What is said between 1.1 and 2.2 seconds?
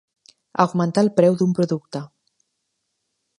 preu d'un producte.